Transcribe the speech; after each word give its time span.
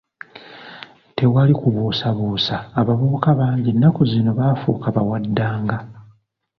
Tewali 1.17 1.53
kubuusabuusa 1.59 2.55
abavubuka 2.79 3.29
bangi 3.39 3.69
ennaku 3.73 4.01
zino 4.11 4.31
baafuuka 4.39 4.87
bawaddanga. 4.95 5.77